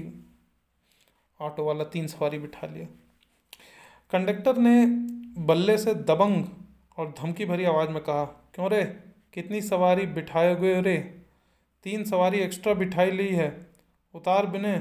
ऑटो 1.40 1.64
वाला 1.64 1.84
तीन 1.86 2.06
सवारी 2.06 2.38
बिठा 2.38 2.66
लिया। 2.66 2.86
कंडक्टर 4.12 4.56
ने 4.58 4.84
बल्ले 5.42 5.76
से 5.78 5.94
दबंग 5.94 6.44
और 6.98 7.14
धमकी 7.18 7.44
भरी 7.44 7.64
आवाज़ 7.64 7.90
में 7.90 8.02
कहा, 8.02 8.24
क्यों 8.24 8.70
रे? 8.70 8.84
कितनी 9.34 9.60
सवारी 9.62 10.06
बिठाए 10.08 10.54
हुए 10.54 10.80
रे? 10.82 10.96
तीन 11.86 12.04
सवारी 12.04 12.38
एक्स्ट्रा 12.40 12.74
बिठाई 12.74 13.10
ली 13.10 13.28
है, 13.28 13.48
उतार 14.14 14.46
बिने। 14.46 14.76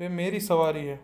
बे 0.00 0.08
मेरी 0.08 0.38
सवारी 0.40 0.84
है। 0.84 0.94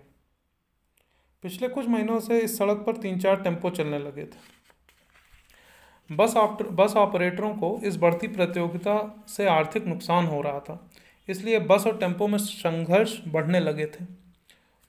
पिछले 1.45 1.69
कुछ 1.69 1.89
महीनों 1.89 2.19
से 2.21 2.39
इस 2.41 2.57
सड़क 2.59 2.77
पर 2.77 2.97
तीन 2.97 3.19
चार 3.21 3.43
टेंपो 3.43 3.71
चलने 3.71 3.99
लगे 3.99 4.25
थे। 4.25 6.15
बस 6.15 6.37
ऑप्टर 6.37 6.69
बस 6.75 6.95
ऑपरेटरों 6.97 7.53
को 7.55 7.69
इस 7.85 7.97
बढ़ती 7.97 8.29
प्रतियोगिता 8.29 9.25
से 9.29 9.47
आर्थिक 9.49 9.87
नुकसान 9.87 10.27
हो 10.27 10.41
रहा 10.43 10.61
था, 10.61 10.91
इसलिए 11.29 11.59
बस 11.59 11.87
और 11.87 11.99
टेंपो 11.99 12.29
में 12.29 12.39
संघर्ष 12.39 13.19
बढ़ने 13.29 13.61
लगे 13.61 13.87
थे। 13.89 14.05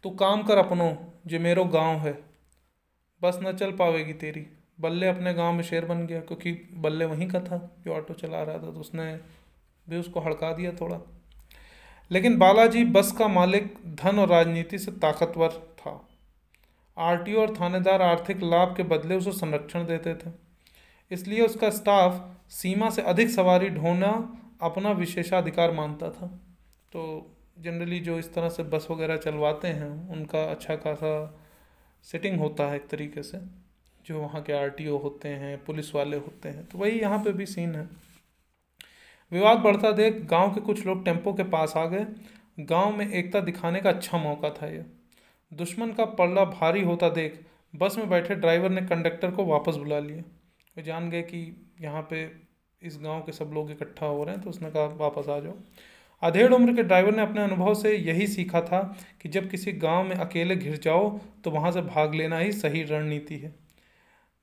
तो 0.04 0.10
काम 0.16 0.44
कर 0.44 0.58
अपनों 0.58 0.92
जो 1.28 1.40
मेरो 1.40 1.66
गाँव 1.68 2.00
है। 2.00 2.14
बस 3.22 3.40
न 3.44 3.54
चल 3.54 3.72
पावेगी 3.74 4.14
तेरी। 4.14 4.46
बल्ले 4.80 5.08
अपने 5.08 5.34
गाँव 5.34 5.54
में 5.54 5.64
शेर 5.64 5.86
बन 5.86 6.06
गया, 6.08 6.22
क्योंकि 6.22 6.52
बल्ले 6.78 7.06
वहीं 7.06 7.28
का 7.30 7.40
था 7.42 7.58
जो 7.86 7.94
ऑटो 7.94 8.14
चला 8.16 8.44
रहा 8.44 8.58
था 8.58 8.72
तो 8.74 8.80
उसने 8.80 9.14
भी 9.88 9.98
उसको 9.98 10.20
हड़का 10.20 10.54
दिया 10.54 10.72
थोड़ा। 10.72 11.02
लेकिन 12.12 12.38
बालाजी 12.38 12.84
बस 12.86 13.12
का 13.12 13.28
मालिक 13.28 13.74
धन 13.96 14.20
और 14.20 14.30
राजनीति 14.30 14.78
से 14.80 14.92
ताकतवर 14.92 15.50
था। 15.80 16.02
आरटीओ 16.98 17.40
और 17.42 17.54
थानेदार 17.56 18.02
आर्थिक 18.02 18.44
लाभ 18.44 18.76
के 18.78 18.84
बदले 18.86 19.16
उसे 19.16 19.32
संरक्षण 19.32 19.86
देते 19.86 20.14
थे। 20.16 20.32
इसलिए 21.12 21.42
उसका 21.42 21.70
स्टाफ 21.70 22.24
सीमा 22.50 22.90
से 22.90 23.02
अधिक 23.04 23.30
सवारी 23.30 23.70
ढोना 23.70 24.12
अपना 24.62 24.92
विशेषाधिकार 24.92 25.72
मानता 25.72 26.10
था। 26.10 26.28
तो 26.92 27.04
जनरली 27.60 28.00
जो 28.00 28.18
इस 28.20 28.34
तरह 28.34 28.50
से 28.50 28.64
बस 28.64 28.88
वगैरह 28.92 29.18
चलवाते 29.18 29.68
हैं, 29.68 30.10
उनका 30.10 30.44
अच्छा 30.46 30.76
खासा 30.76 31.40
सेटिंग 32.06 32.40
होता 32.40 32.68
है 32.68 32.76
एक 32.76 32.88
तरीके 32.90 33.24
से। 33.24 33.38
जो 34.06 34.20
वहाँ 34.20 34.42
के 34.42 34.54
आरटीओ 34.54 34.98
होते 34.98 35.30
हैं, 35.30 35.58
पुलिस 35.66 35.94
वाले 35.96 36.18
होते 36.18 36.50
हैं 36.50 36.66
तो 36.66 36.78
वही 36.78 37.00
यहाँ 37.00 37.20
पे 37.20 37.32
भी 37.34 37.46
सीन 37.46 37.76
है। 37.76 37.88
विवाद 39.32 39.58
बढ़ता 39.58 39.92
देख 39.92 40.22
गाँव 40.30 40.54
के 40.54 40.62
कुछ 40.62 40.86
लोग 40.86 41.04
टेंपो 41.06 41.34
के 41.34 41.44
पास 41.44 41.74
आ 41.78 41.86
गए। 41.86 42.06
गाँव 42.60 42.96
में 42.98 43.10
एकता 43.10 43.40
दिखाने 43.40 43.80
का 43.80 43.90
अच्छा 43.90 44.18
मौका 44.18 44.50
था 44.52 44.68
यह 44.68 44.86
दुश्मन 45.52 45.92
का 45.94 46.06
पल्ला 46.16 46.46
भारी 46.46 46.84
होता 46.84 47.10
देख 47.10 47.40
बस 47.74 47.98
में 47.98 48.10
बैठे 48.10 48.36
ड्राइवर 48.36 48.70
ने 48.70 48.82
कंडक्टर 48.82 49.32
को 49.32 49.46
वापस 49.46 49.76
बुला 49.76 50.00
लिया 50.00 50.24
वे 50.78 50.84
जान 50.84 51.10
गए 51.10 51.22
कि 51.22 51.40
यहाँ 51.82 52.02
पे 52.10 52.24
इस 52.82 52.98
गाँव 53.04 53.22
के 53.22 53.32
सब 53.32 53.52
लोग 53.54 53.72
इकट्ठा 53.72 54.06
हो 54.06 54.24
रहे 54.24 54.36
हैं 54.36 54.44
तो 54.44 54.50
उसने 54.50 54.70
कहा, 54.72 54.86
वापस 54.86 55.30
आ 55.30 55.40
जाओ। 55.40 55.54
अधेड़ 56.24 56.52
उम्र 56.54 56.76
के 56.76 56.84
ड्राइवर 56.84 57.16
ने 57.16 57.22
अपने 57.22 57.44
अनुभव 57.44 57.74
से 57.74 57.96
यही 57.96 58.28
सीखा 58.28 58.62
था 58.62 58.82
कि 59.22 59.30
जब 59.30 59.50
किसी 59.50 59.72
गाँव 59.74 60.04
में 60.04 60.16
अकेले 60.16 60.56
घिर 60.56 60.78
जाओ 60.78 61.10
तो 61.44 61.52
वहाँ 61.52 61.72
से 61.72 61.82
भाग 61.84 62.16
लेना 62.16 62.38
ही 62.38 62.52
सही 62.52 62.84
रणनीति 62.84 63.36
है। 63.36 63.54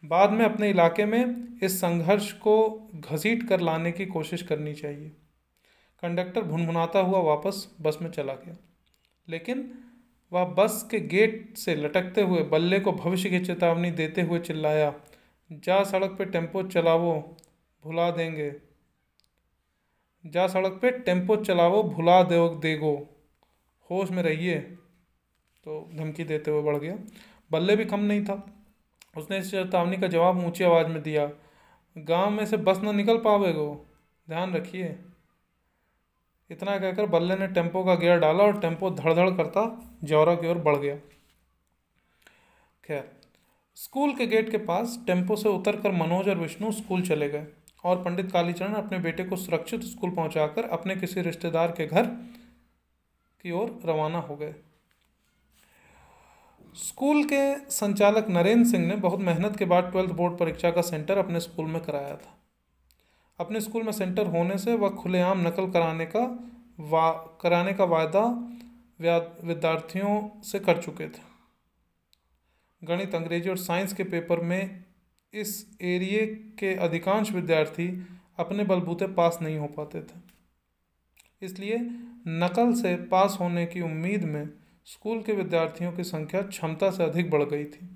बाद 0.04 0.30
में 0.30 0.44
अपने 0.44 0.70
इलाके 0.70 1.04
में 1.04 1.54
इस 1.62 1.76
संघर्ष 1.78 2.32
को 2.32 2.70
घसीट 2.94 3.48
कर 3.48 3.60
लाने 3.60 3.92
की 3.92 4.06
कोशिश 4.06 4.42
करनी 4.42 4.74
चाहिए। 4.74 5.08
कंडक्टर 6.02 6.42
भुनभुनाता 6.42 6.98
हुआ 6.98 7.18
वापस 7.18 7.76
बस 7.80 7.98
में 8.02 8.10
चला 8.10 8.32
गया। 8.32 8.56
लेकिन 9.28 9.78
वह 10.32 10.44
बस 10.44 10.88
के 10.90 11.00
गेट 11.00 11.56
से 11.56 11.74
लटकते 11.74 12.22
हुए 12.22 12.42
बल्ले 12.42 12.80
को 12.80 12.92
भविष्य 12.92 13.30
की 13.30 13.40
चेतावनी 13.40 13.90
देते 13.90 14.22
हुए 14.22 14.40
चिल्लाया, 14.40 14.94
जा 15.52 15.84
सड़क 15.84 16.10
पे 16.10 16.24
टेंपो 16.24 16.62
चलावो 16.62 17.36
भुला 17.84 18.10
देंगे। 18.10 18.54
जा 20.26 20.46
सड़क 20.46 20.78
पे 20.82 20.90
टेंपो 20.90 21.36
चलावो 21.36 21.82
भुला 21.82 22.22
दे, 22.22 22.48
देगो। 22.48 23.20
होश 23.90 24.10
में 24.10 24.22
रहिए। 24.22 24.58
तो 25.64 25.90
धमकी 25.94 26.24
देते 26.24 26.50
हुए 26.50 26.62
बढ़ 26.62 26.76
गया। 26.76 26.98
बल्ले 27.52 27.76
भी 27.76 27.84
कम 27.84 28.00
नहीं 28.00 28.24
था। 28.24 28.53
उसने 29.16 29.38
इस 29.38 29.50
चेतावनी 29.50 29.96
का 29.96 30.06
जवाब 30.06 30.44
ऊँची 30.46 30.64
आवाज़ 30.64 30.86
में 30.86 31.02
दिया, 31.02 31.30
गाँव 31.96 32.30
में 32.30 32.44
से 32.46 32.56
बस 32.56 32.80
ना 32.82 32.92
निकल 32.92 33.18
पावेगो। 33.18 33.86
ध्यान 34.28 34.54
रखिए। 34.54 34.96
इतना 36.50 36.78
कहकर 36.78 37.06
बल्ले 37.06 37.36
ने 37.36 37.46
टेंपो 37.46 37.84
का 37.84 37.94
गियर 37.94 38.18
डाला 38.18 38.44
और 38.44 38.60
टेंपो 38.60 38.90
धड़धड़ 38.90 39.30
करता 39.30 39.62
जौरा 40.04 40.34
की 40.34 40.48
ओर 40.48 40.58
बढ़ 40.58 40.76
गया। 40.76 40.96
खैर, 42.84 43.10
स्कूल 43.76 44.14
के 44.14 44.26
गेट 44.26 44.50
के 44.50 44.58
पास 44.58 44.98
टेंपो 45.06 45.36
से 45.36 45.48
उतरकर 45.48 45.92
मनोज 45.92 46.28
और 46.28 46.38
विष्णु 46.38 46.72
स्कूल 46.72 47.02
चले 47.02 47.28
गए 47.28 47.46
और 47.84 48.02
पंडित 48.04 48.30
कालीचरण 48.32 48.74
अपने 48.74 48.98
बेटे 48.98 49.24
को 49.24 49.36
सुरक्षित 49.36 49.82
स्कूल 49.82 50.10
पहुंचाकर 50.10 50.64
अपने 50.68 50.96
किसी 50.96 51.20
रिश्तेदार 51.20 51.72
के 51.72 51.86
घर 51.86 52.06
की 53.44 53.50
ओर 53.50 53.78
रवाना 53.84 54.18
हो 54.18 54.36
गए। 54.36 54.54
स्कूल 56.74 57.22
के 57.24 57.70
संचालक 57.70 58.28
नरेंद्र 58.28 58.70
सिंह 58.70 58.86
ने 58.86 58.94
बहुत 58.96 59.20
मेहनत 59.20 59.56
के 59.56 59.64
बाद 59.64 59.90
ट्वेल्थ 59.90 60.10
बोर्ड 60.10 60.38
परीक्षा 60.38 60.70
का 60.70 60.82
सेंटर 60.82 61.18
अपने 61.18 61.40
स्कूल 61.40 61.66
में 61.66 61.82
कराया 61.82 62.14
था। 62.16 62.38
अपने 63.38 63.60
स्कूल 63.60 63.82
में 63.82 63.92
सेंटर 63.92 64.26
होने 64.26 64.56
से 64.58 64.74
वह 64.74 64.88
खुलेआम 64.88 65.46
नकल 65.46 65.70
कराने 65.70 66.06
का 66.06 66.20
वा, 66.80 67.10
कराने 67.40 67.72
का 67.72 67.84
वायदा 67.84 68.24
विद्यार्थियों 69.44 70.42
से 70.42 70.58
कर 70.58 70.82
चुके 70.82 71.08
थे। 71.08 71.22
गणित, 72.82 73.14
अंग्रेज़ी 73.14 73.50
और 73.50 73.56
साइंस 73.56 73.92
के 73.92 74.04
पेपर 74.04 74.40
में 74.40 74.84
इस 75.34 75.78
एरिए 75.82 76.26
के 76.58 76.74
अधिकांश 76.74 77.30
विद्यार्थी 77.32 77.88
अपने 78.38 78.64
बलबूते 78.64 79.06
पास 79.06 79.38
नहीं 79.42 79.58
हो 79.58 79.66
पाते 79.66 80.02
थे। 80.02 80.20
इसलिए 81.42 81.78
नकल 82.28 82.72
से 82.72 82.96
पास 83.06 83.36
होने 83.40 83.66
की 83.66 83.80
उम्मीद 83.80 84.24
में 84.24 84.48
स्कूल 84.86 85.22
के 85.22 85.32
विद्यार्थियों 85.32 85.92
की 85.92 86.04
संख्या 86.04 86.42
क्षमता 86.42 86.90
से 86.90 87.04
अधिक 87.04 87.30
बढ़ 87.30 87.42
गई 87.42 87.64
थी। 87.64 87.86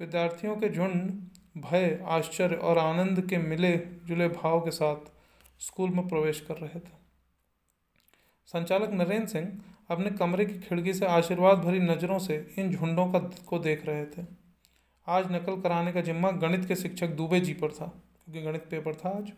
विद्यार्थियों 0.00 0.56
के 0.56 0.68
झुंड, 0.68 1.10
भय, 1.58 2.04
आश्चर्य 2.06 2.56
और 2.56 2.78
आनंद 2.78 3.20
के 3.20 3.38
मिले 3.38 3.76
जुले 4.04 4.28
भाव 4.28 4.60
के 4.60 4.70
साथ 4.70 5.10
स्कूल 5.60 5.90
में 5.90 6.08
प्रवेश 6.08 6.40
कर 6.40 6.56
रहे 6.56 6.80
थे। 6.80 7.00
संचालक 8.46 8.90
नरेंद्र 8.90 9.28
सिंह 9.28 9.60
अपने 9.90 10.10
कमरे 10.10 10.44
की 10.44 10.58
खिड़की 10.58 10.94
से 10.94 11.06
आशीर्वाद 11.06 11.58
भरी 11.58 11.78
नज़रों 11.78 12.18
से 12.18 12.36
इन 12.58 12.70
झुंडों 12.70 13.06
का 13.12 13.18
को 13.18 13.58
देख 13.58 13.86
रहे 13.86 14.04
थे। 14.06 14.26
आज 15.06 15.32
नकल 15.32 15.60
कराने 15.60 15.92
का 15.92 16.00
जिम्मा 16.00 16.30
गणित 16.30 16.64
के 16.64 16.76
शिक्षक 16.76 17.08
दुबे 17.08 17.40
जी 17.40 17.54
पर 17.54 17.72
था, 17.72 17.86
क्योंकि 18.24 18.42
गणित 18.42 18.66
पेपर 18.70 18.94
था 18.94 19.08
आज। 19.08 19.32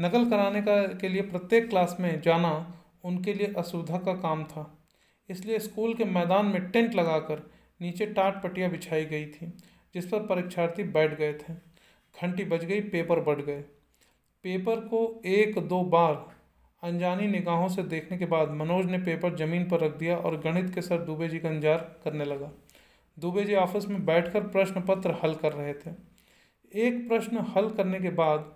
नकल 0.00 0.30
कराने 0.30 0.62
का 0.62 0.82
के 0.94 1.08
लिए 1.08 1.22
प्रत्येक 1.22 1.68
क्लास 1.68 1.96
में 2.00 2.20
जाना 2.20 2.74
उनके 3.04 3.34
लिए 3.34 3.52
असुविधा 3.58 3.98
का 3.98 4.14
काम 4.14 4.44
था। 4.44 4.81
इसलिए 5.28 5.58
स्कूल 5.58 5.94
के 5.94 6.04
मैदान 6.06 6.46
में 6.46 6.70
टेंट 6.70 6.94
लगाकर 6.94 7.42
नीचे 7.80 8.06
टाट 8.08 8.42
पटिया 8.42 8.68
बिछाई 8.68 9.04
गई 9.04 9.26
थी, 9.26 9.46
जिस 9.94 10.06
पर 10.06 10.26
परीक्षार्थी 10.26 10.82
बैठ 10.84 11.18
गए 11.18 11.32
थे। 11.34 11.54
घंटी 12.14 12.44
बज 12.44 12.64
गई, 12.64 12.80
पेपर 12.80 13.20
बढ़ 13.20 13.40
गए। 13.40 13.60
पेपर 14.44 14.80
को 14.86 15.22
एक 15.26 15.58
दो 15.68 15.82
बार 15.86 16.14
अनजानी 16.82 17.26
निगाहों 17.28 17.68
से 17.68 17.82
देखने 17.84 18.18
के 18.18 18.26
बाद 18.26 18.50
मनोज 18.52 18.86
ने 18.86 18.98
पेपर 18.98 19.34
ज़मीन 19.36 19.68
पर 19.68 19.80
रख 19.80 19.96
दिया 19.98 20.16
और 20.16 20.36
गणित 20.40 20.72
के 20.74 20.82
सर 20.82 21.04
दुबे 21.04 21.28
जी 21.28 21.38
का 21.38 21.50
इंतज़ार 21.50 21.78
करने 22.04 22.24
लगा। 22.24 22.50
दुबे 23.16 23.44
जी 23.44 23.54
ऑफ़िस 23.56 23.86
में 23.88 24.04
बैठकर 24.04 24.46
प्रश्न 24.48 24.80
पत्र 24.80 25.14
हल 25.22 25.34
कर 25.34 25.52
रहे 25.52 25.72
थे। 25.74 25.90
एक 26.72 27.06
प्रश्न 27.08 27.44
हल 27.56 27.68
करने 27.70 28.00
के 28.00 28.10
बाद 28.12 28.52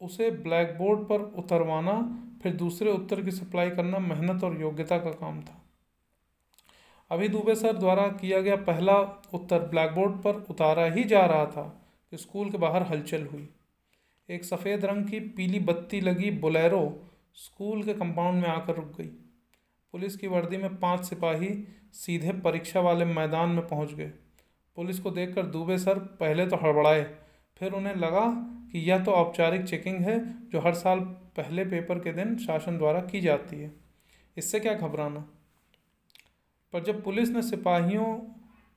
उसे 0.00 0.30
ब्लैक 0.30 0.76
बोर्ड 0.78 1.00
पर 1.00 1.20
उतरवाना, 1.38 1.92
फिर 2.42 2.52
दूसरे 2.54 2.90
उत्तर 2.90 3.22
की 3.22 3.30
सप्लाई 3.30 3.70
करना 3.70 3.98
मेहनत 4.00 4.44
और 4.44 4.60
योग्यता 4.60 4.98
का 4.98 5.10
काम 5.12 5.40
था। 5.42 5.60
अभी 7.14 7.28
दुबे 7.28 7.54
सर 7.54 7.72
द्वारा 7.72 8.06
किया 8.20 8.40
गया 8.40 8.54
पहला 8.64 8.94
उत्तर 9.34 9.66
ब्लैकबोर्ड 9.70 10.12
पर 10.22 10.36
उतारा 10.50 10.84
ही 10.84 11.02
जा 11.04 11.24
रहा 11.26 11.44
था 11.46 11.62
कि 12.12 12.16
स्कूल 12.16 12.50
के 12.50 12.58
बाहर 12.58 12.82
हलचल 12.82 13.26
हुई। 13.26 13.48
एक 14.28 14.44
सफ़ेद 14.44 14.84
रंग 14.84 15.04
की 15.04 15.20
पीली 15.36 15.58
बत्ती 15.60 16.00
लगी 16.00 16.30
बोलेरो 16.38 16.80
स्कूल 17.34 17.82
के 17.82 17.94
कंपाउंड 17.94 18.42
में 18.42 18.48
आकर 18.48 18.74
रुक 18.74 18.90
गई। 18.98 19.06
पुलिस 19.94 20.16
की 20.16 20.26
वर्दी 20.26 20.56
में 20.56 20.76
पाँच 20.76 21.04
सिपाही 21.04 21.52
सीधे 21.94 22.32
परीक्षा 22.40 22.80
वाले 22.80 23.04
मैदान 23.04 23.50
में 23.50 23.66
पहुँच 23.68 23.92
गए। 23.92 24.10
पुलिस 24.76 24.98
को 25.00 25.10
देखकर 25.10 25.46
दुबे 25.48 25.78
सर 25.78 25.98
पहले 26.20 26.46
तो 26.46 26.56
हड़बड़ाए, 26.56 27.02
फिर 27.56 27.72
उन्हें 27.72 27.94
लगा 27.96 28.26
कि 28.72 28.78
यह 28.80 29.04
तो 29.04 29.12
औपचारिक 29.12 29.64
चेकिंग 29.64 30.00
है 30.00 30.18
जो 30.50 30.60
हर 30.60 30.74
साल 30.74 31.00
पहले 31.36 31.64
पेपर 31.66 31.98
के 31.98 32.12
दिन 32.12 32.36
शासन 32.38 32.78
द्वारा 32.78 33.00
की 33.02 33.20
जाती 33.20 33.56
है। 33.56 33.72
इससे 34.36 34.60
क्या 34.60 34.74
घबराना? 34.74 35.24
पर 36.74 36.82
जब 36.82 37.02
पुलिस 37.04 37.28
ने 37.30 37.42
सिपाहियों 37.42 38.04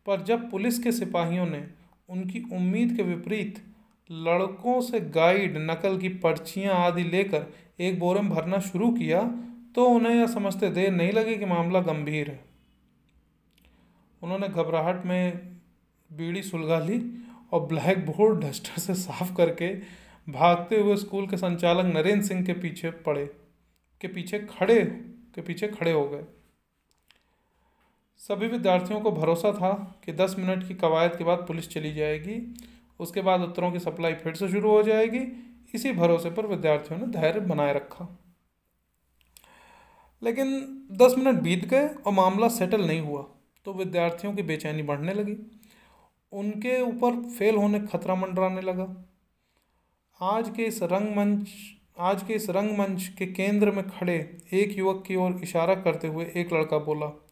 पर, 0.07 0.21
जब 0.21 0.49
पुलिस 0.51 0.77
के 0.79 0.91
सिपाहियों 0.91 1.45
ने 1.45 1.63
उनकी 2.09 2.43
उम्मीद 2.53 2.95
के 2.97 3.03
विपरीत 3.03 3.61
लड़कों 4.09 4.79
से 4.81 4.99
गाइड, 4.99 5.57
नकल 5.59 5.97
की 5.97 6.09
पर्चियाँ 6.17 6.75
आदि 6.75 7.03
लेकर 7.03 7.45
एक 7.79 7.99
बोरे 7.99 8.21
में 8.21 8.29
भरना 8.31 8.59
शुरू 8.61 8.91
किया 8.91 9.21
तो 9.75 9.85
उन्हें 9.85 10.13
यह 10.15 10.27
समझते 10.27 10.69
देर 10.69 10.91
नहीं 10.91 11.11
लगी 11.11 11.35
कि 11.37 11.45
मामला 11.45 11.79
गंभीर 11.81 12.29
है। 12.29 12.39
उन्होंने 14.21 14.47
घबराहट 14.49 15.05
में 15.05 15.57
बीड़ी 16.11 16.43
सुलगा 16.43 16.79
ली 16.79 17.01
और 17.53 17.65
ब्लैक 17.65 18.05
बोर्ड 18.05 18.43
डस्टर 18.43 18.79
से 18.81 18.93
साफ़ 18.95 19.35
करके 19.35 19.73
भागते 20.27 20.79
हुए 20.81 20.95
स्कूल 20.97 21.27
के 21.27 21.37
संचालक 21.37 21.93
नरेंद्र 21.93 22.25
सिंह 22.25 22.45
के 22.45 22.53
पीछे 22.53 22.91
पड़े, 23.05 23.25
के 24.01 24.07
पीछे 24.07 24.39
खड़े, 24.49 24.83
के 25.35 25.41
पीछे 25.41 25.67
खड़े 25.69 25.91
हो 25.91 26.07
गए। 26.09 26.23
सभी 28.19 28.47
विद्यार्थियों 28.47 28.99
को 29.01 29.11
भरोसा 29.11 29.51
था 29.51 29.71
कि 30.05 30.13
दस 30.13 30.35
मिनट 30.39 30.67
की 30.67 30.73
कवायद 30.73 31.15
के 31.15 31.23
बाद 31.23 31.39
पुलिस 31.39 31.69
चली 31.69 31.93
जाएगी। 31.93 32.55
उसके 32.99 33.21
बाद 33.21 33.41
उत्तरों 33.41 33.71
की 33.71 33.79
सप्लाई 33.79 34.13
फिर 34.13 34.33
से 34.33 34.47
शुरू 34.49 34.69
हो 34.69 34.81
जाएगी। 34.83 35.19
इसी 35.75 35.91
भरोसे 35.91 36.29
पर 36.29 36.45
विद्यार्थियों 36.45 36.99
ने 36.99 37.07
धैर्य 37.07 37.39
बनाए 37.39 37.73
रखा। 37.73 38.07
लेकिन 40.21 40.57
दस 40.91 41.15
मिनट 41.17 41.41
बीत 41.41 41.65
गए 41.65 41.87
और 41.87 42.13
मामला 42.13 42.47
सेटल 42.47 42.85
नहीं 42.87 43.01
हुआ 43.01 43.21
तो 43.65 43.73
विद्यार्थियों 43.73 44.33
की 44.35 44.43
बेचैनी 44.43 44.83
बढ़ने 44.83 45.13
लगी। 45.13 45.35
उनके 46.33 46.81
ऊपर 46.81 47.21
फेल 47.29 47.55
होने 47.55 47.79
खतरा 47.79 48.15
मंडराने 48.15 48.61
लगा। 48.61 48.87
आज 50.21 50.49
के 50.49 50.63
इस 50.63 50.83
रंगमंच, 50.83 51.49
आज 51.99 52.23
के 52.23 52.33
इस 52.33 52.49
रंगमंच 52.49 53.07
के 53.17 53.25
केंद्र 53.25 53.71
में 53.71 53.89
खड़े 53.89 54.17
एक 54.53 54.77
युवक 54.77 55.03
की 55.07 55.15
ओर 55.15 55.39
इशारा 55.43 55.75
करते 55.75 56.07
हुए 56.07 56.25
एक 56.35 56.53
लड़का 56.53 56.77
बोला 56.79 57.26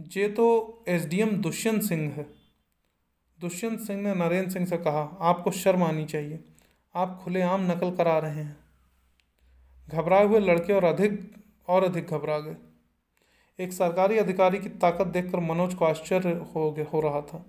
ये 0.00 0.28
तो 0.28 0.84
एसडीएम 0.88 1.30
दुष्यंत 1.30 1.82
सिंह 1.82 2.12
है। 2.12 2.26
दुष्यंत 3.40 3.80
सिंह 3.80 4.02
ने 4.02 4.14
नरेंद्र 4.14 4.50
सिंह 4.50 4.66
से 4.66 4.76
कहा, 4.76 5.18
आपको 5.20 5.50
शर्म 5.50 5.82
आनी 5.82 6.04
चाहिए। 6.04 6.44
आप 6.94 7.20
खुलेआम 7.24 7.72
नकल 7.72 7.90
करा 7.90 8.18
रहे 8.18 8.42
हैं। 8.42 8.56
घबराए 9.88 10.26
हुए 10.26 10.40
लड़के 10.40 10.72
और 10.72 10.84
अधिक 10.84 11.34
और 11.68 11.84
अधिक 11.84 12.06
घबरा 12.06 12.38
गए। 12.38 12.56
एक 13.64 13.72
सरकारी 13.72 14.18
अधिकारी 14.18 14.58
की 14.58 14.68
ताकत 14.68 15.06
देखकर 15.06 15.40
मनोज 15.40 15.74
को 15.74 15.84
आश्चर्य 15.84 16.30
हो 16.54 16.72
गया, 16.72 16.84
हो 16.84 17.00
रहा 17.00 17.20
था। 17.20 17.44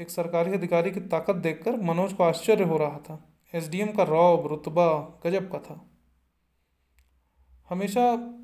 एक 0.00 0.10
सरकारी 0.10 0.52
अधिकारी 0.52 0.90
की 0.90 1.00
ताकत 1.00 1.34
देखकर 1.34 1.76
मनोज 1.76 2.12
को 2.12 2.24
आश्चर्य 2.24 2.64
हो 2.64 2.76
रहा 2.76 2.98
था। 2.98 3.28
एसडीएम 3.54 3.92
का 3.92 4.02
रौब, 4.02 4.46
रुतबा, 4.46 5.20
गजब 5.26 5.52
का 5.52 5.58
था। 5.58 5.90
हमेशा 7.68 8.38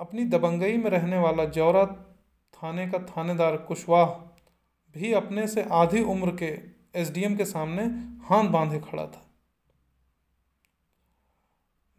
अपनी 0.00 0.24
दबंगई 0.24 0.76
में 0.76 0.90
रहने 0.90 1.18
वाला 1.18 1.44
जौरा 1.44 1.84
थाने 2.54 2.88
का 2.88 2.98
थानेदार 2.98 3.56
कुशवाह 3.56 4.06
भी 4.96 5.12
अपने 5.12 5.46
से 5.48 5.62
आधी 5.62 6.02
उम्र 6.02 6.36
के 6.42 6.58
एसडीएम 7.00 7.36
के 7.36 7.44
सामने 7.44 7.82
हाथ 8.26 8.44
बांधे 8.44 8.80
खड़ा 8.80 9.06
था। 9.06 9.26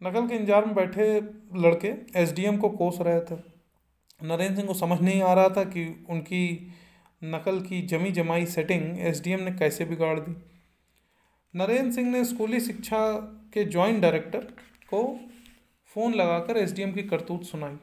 नकल 0.02 0.28
के 0.28 0.34
इंजार 0.34 0.64
में 0.64 0.74
बैठे 0.74 1.20
लड़के 1.54 2.20
एसडीएम 2.20 2.56
को 2.56 2.68
कोस 2.68 2.98
रहे 3.00 3.20
थे। 3.20 3.36
नरेंद्र 4.22 4.56
सिंह 4.56 4.68
को 4.68 4.74
समझ 4.74 5.00
नहीं 5.00 5.22
आ 5.22 5.32
रहा 5.32 5.48
था 5.48 5.64
कि 5.64 6.06
उनकी 6.10 6.72
नकल 7.24 7.60
की 7.60 7.82
जमी 7.82 8.12
जमाई 8.12 8.46
सेटिंग 8.46 9.00
एसडीएम 9.00 9.40
ने 9.40 9.52
कैसे 9.52 9.84
बिगाड़ 9.84 10.20
दी। 10.20 10.36
नरेंद्र 11.54 11.92
सिंह 11.92 12.10
ने 12.10 12.24
स्कूली 12.24 12.60
शिक्षा 12.60 13.12
के 13.54 13.64
जॉइंट 13.64 14.02
डायरेक्टर 14.02 14.38
को 14.94 15.20
फ़ोन 15.86 16.14
लगाकर 16.14 16.56
एसडीएम 16.56 16.92
की 16.92 17.02
करतूत 17.02 17.42
सुनाई। 17.42 17.76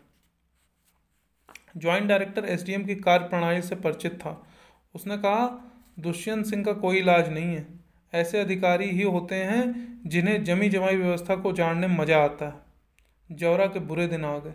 ज्वाइंट 1.77 2.07
डायरेक्टर 2.07 2.45
एसडीएम 2.45 2.85
की 2.85 2.95
कार्य 2.95 3.27
प्रणाली 3.27 3.61
से 3.61 3.75
परिचित 3.75 4.13
था। 4.13 4.47
उसने 4.95 5.17
कहा, 5.17 5.71
दुष्यंत 5.99 6.45
सिंह 6.45 6.63
का 6.63 6.73
कोई 6.73 6.97
इलाज 6.97 7.29
नहीं 7.29 7.55
है। 7.55 7.67
ऐसे 8.13 8.39
अधिकारी 8.39 8.85
ही 8.85 9.01
होते 9.01 9.35
हैं 9.35 10.01
जिन्हें 10.05 10.43
जमी 10.43 10.69
जमाई 10.69 10.95
व्यवस्था 10.95 11.35
को 11.35 11.51
जानने 11.53 11.87
में 11.87 11.97
मज़ा 11.97 12.23
आता 12.23 12.45
है। 12.45 13.35
जौरा 13.37 13.65
के 13.65 13.79
बुरे 13.79 14.07
दिन 14.07 14.25
आ 14.25 14.37
गए। 14.37 14.53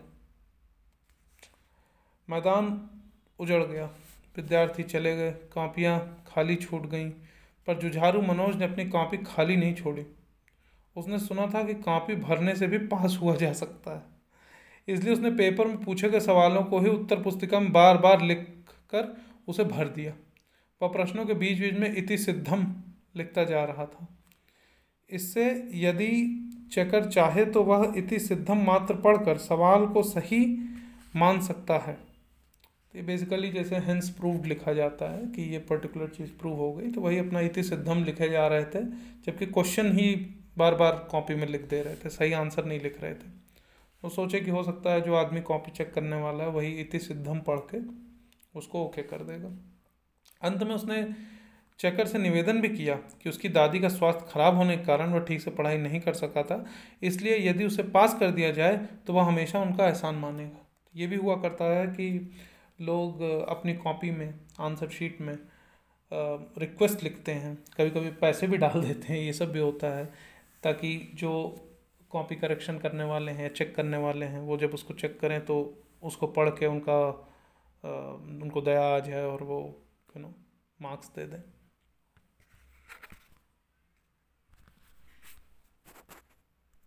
मैदान 2.30 2.90
उजड़ 3.38 3.62
गया। 3.62 3.86
विद्यार्थी 4.36 4.82
चले 4.82 5.16
गए। 5.16 5.30
कापियाँ 5.30 6.24
खाली 6.28 6.56
छूट 6.56 6.86
गईं, 6.86 7.10
पर 7.66 7.78
जुझारू 7.78 8.22
मनोज 8.22 8.56
ने 8.56 8.64
अपनी 8.64 8.84
कॉपी 8.84 9.16
खाली 9.16 9.56
नहीं 9.56 9.74
छोड़ी। 9.74 10.06
उसने 10.96 11.18
सुना 11.18 11.46
था 11.46 11.62
कि 11.64 11.74
कॉपी 11.74 12.16
भरने 12.16 12.54
से 12.56 12.66
भी 12.66 12.78
पास 12.78 13.18
हुआ 13.22 13.36
जा 13.36 13.52
सकता 13.52 13.94
है। 13.94 14.13
इसलिए 14.88 15.12
उसने 15.12 15.30
पेपर 15.30 15.66
में 15.66 15.76
पूछे 15.76 16.08
गए 16.10 16.20
सवालों 16.20 16.62
को 16.62 16.80
ही 16.80 16.88
उत्तर 16.88 17.22
पुस्तिका 17.22 17.60
में 17.60 17.72
बार 17.72 17.98
बार 17.98 18.22
लिख 18.22 18.46
कर 18.90 19.14
उसे 19.48 19.64
भर 19.64 19.88
दिया। 19.88 20.12
वह 20.80 20.88
प्रश्नों 20.88 21.24
के 21.26 21.34
बीच 21.34 21.60
बीच 21.60 21.74
में 21.74 21.94
इति 21.94 22.18
सिद्धम 22.18 22.66
लिखता 23.16 23.44
जा 23.44 23.64
रहा 23.64 23.86
था। 23.86 24.06
इससे 25.10 25.44
यदि 25.74 26.10
चकर 26.72 27.08
चाहे 27.10 27.44
तो 27.44 27.62
वह 27.62 27.92
इति 27.96 28.18
सिद्धम 28.18 28.64
मात्र 28.64 28.94
पढ़कर 28.94 29.38
सवाल 29.38 29.86
को 29.86 30.02
सही 30.02 30.46
मान 31.16 31.40
सकता 31.40 31.78
है। 31.78 31.92
तो 31.92 32.98
ये 32.98 33.04
बेसिकली 33.04 33.50
जैसे 33.50 33.76
हेंस 33.76 34.08
प्रूव्ड 34.10 34.46
लिखा 34.46 34.72
जाता 34.72 35.10
है 35.12 35.26
कि 35.26 35.42
ये 35.52 35.58
पर्टिकुलर 35.60 36.08
चीज़ 36.08 36.30
प्रूव 36.30 36.56
हो 36.56 36.72
गई 36.72 36.90
तो 36.90 37.00
वही 37.00 37.18
अपना 37.18 37.40
इति 37.40 37.62
सिद्धम 37.62 38.04
लिखे 38.04 38.28
जा 38.28 38.46
रहे 38.46 38.64
थे, 38.64 38.84
जबकि 39.26 39.46
क्वेश्चन 39.46 39.92
ही 39.98 40.14
बार 40.58 40.74
बार 40.74 41.06
कॉपी 41.10 41.34
में 41.34 41.46
लिख 41.46 41.68
दे 41.68 41.82
रहे 41.82 41.94
थे, 41.94 42.08
सही 42.08 42.32
आंसर 42.32 42.64
नहीं 42.64 42.80
लिख 42.80 43.02
रहे 43.02 43.14
थे। 43.14 43.43
वो 44.04 44.10
सोचे 44.10 44.40
कि 44.40 44.50
हो 44.50 44.62
सकता 44.62 44.92
है 44.92 45.00
जो 45.00 45.14
आदमी 45.14 45.40
कॉपी 45.42 45.70
चेक 45.70 45.92
करने 45.92 46.16
वाला 46.16 46.44
है, 46.44 46.50
वही 46.50 46.72
इति 46.80 46.98
सिद्धम 47.00 47.38
पढ़ 47.40 47.58
के 47.70 47.78
उसको 48.54 48.84
ओके 48.84 49.02
कर 49.04 49.22
देगा। 49.24 49.48
अंत 50.42 50.62
में 50.62 50.74
उसने 50.74 51.06
चेकर 51.80 52.06
से 52.06 52.18
निवेदन 52.18 52.60
भी 52.60 52.68
किया 52.68 52.94
कि 53.22 53.28
उसकी 53.28 53.48
दादी 53.50 53.80
का 53.80 53.88
स्वास्थ्य 53.88 54.26
खराब 54.30 54.56
होने 54.56 54.76
के 54.76 54.84
कारण 54.84 55.12
वह 55.12 55.20
ठीक 55.20 55.40
से 55.40 55.50
पढ़ाई 55.50 55.78
नहीं 55.78 56.00
कर 56.00 56.14
सका 56.14 56.42
था। 56.42 56.64
इसलिए 57.02 57.38
यदि 57.48 57.64
उसे 57.64 57.82
पास 57.90 58.16
कर 58.20 58.30
दिया 58.30 58.50
जाए 58.52 58.76
तो 59.06 59.12
वह 59.12 59.24
हमेशा 59.24 59.60
उनका 59.60 59.86
एहसान 59.86 60.14
मानेगा। 60.16 60.66
ये 60.94 61.06
भी 61.06 61.16
हुआ 61.16 61.36
करता 61.36 61.72
है 61.72 61.86
कि 61.88 62.10
लोग 62.80 63.22
अपनी 63.48 63.74
कॉपी 63.76 64.10
में, 64.10 64.34
आंसर 64.60 64.88
शीट 64.90 65.20
में 65.20 65.36
रिक्वेस्ट 66.58 67.02
लिखते 67.02 67.32
हैं। 67.32 67.56
कभी 67.76 67.90
कभी 67.90 68.10
पैसे 68.20 68.46
भी 68.46 68.56
डाल 68.58 68.80
देते 68.82 69.12
हैं। 69.12 69.20
ये 69.20 69.32
सब 69.32 69.52
भी 69.52 69.58
होता 69.60 69.96
है, 69.96 70.04
ताकि 70.62 70.96
जो 71.14 71.32
कॉपी 72.14 72.36
करेक्शन 72.36 72.78
करने 72.78 73.04
वाले 73.04 73.32
हैं 73.32 73.52
चेक 73.54 73.74
करने 73.76 73.96
वाले 73.98 74.26
हैं, 74.26 74.40
वो 74.40 74.56
जब 74.56 74.74
उसको 74.74 74.94
चेक 74.94 75.18
करें 75.20 75.40
तो 75.44 75.56
उसको 76.02 76.26
पढ़ 76.36 76.50
के 76.50 76.66
उनका 76.66 77.00
उनको 77.84 78.60
दया 78.60 78.82
आ 78.88 78.98
जाए 79.00 79.24
और 79.24 79.42
वो 79.42 79.58
यू 80.16 80.22
नो 80.22 80.34
मार्क्स 80.80 81.08
दे 81.16 81.26
दें। 81.26 81.42